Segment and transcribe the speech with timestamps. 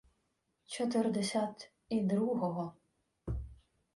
[0.67, 2.73] —Чотирдесять і другого...